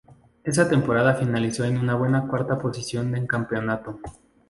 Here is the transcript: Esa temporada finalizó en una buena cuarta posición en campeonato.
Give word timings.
Esa 0.43 0.67
temporada 0.67 1.13
finalizó 1.13 1.63
en 1.63 1.77
una 1.77 1.93
buena 1.93 2.27
cuarta 2.27 2.57
posición 2.57 3.15
en 3.15 3.27
campeonato. 3.27 3.99